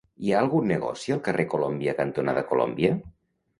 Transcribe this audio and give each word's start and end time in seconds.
Hi 0.27 0.31
ha 0.35 0.37
algun 0.45 0.65
negoci 0.71 1.13
al 1.17 1.21
carrer 1.29 1.45
Colòmbia 1.53 1.95
cantonada 2.01 2.47
Colòmbia? 2.55 2.99